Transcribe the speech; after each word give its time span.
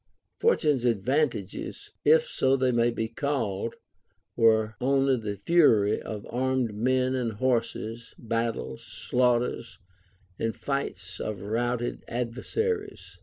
Fortune's 0.39 0.83
advantages, 0.83 1.91
if 2.03 2.23
so 2.23 2.57
they 2.57 2.71
may 2.71 2.89
be 2.89 3.07
called, 3.07 3.75
were 4.35 4.75
only 4.81 5.15
the 5.15 5.37
fury 5.37 6.01
of 6.01 6.25
armed 6.31 6.73
men 6.73 7.13
and 7.13 7.33
horses, 7.33 8.15
battles, 8.17 8.83
slaughters, 8.83 9.77
and 10.39 10.57
flights 10.57 11.19
of 11.19 11.43
routed 11.43 12.03
adver 12.07 12.41
saries. 12.41 13.19